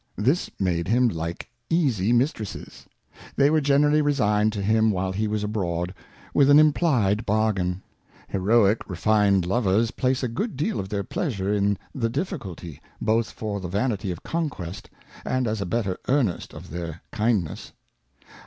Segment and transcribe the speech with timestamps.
[0.17, 2.87] This made him like easy Mistresses:
[3.35, 5.93] They were generally re signed to him while he was abroad,
[6.33, 7.83] with an imphed Bargain.
[8.27, 13.59] Heroick refined Lovers place a good deal of their Pleasure in the Difficulty, both for
[13.59, 14.89] the vanity of Conquest,
[15.23, 17.71] and as a better earnest of their Kindness.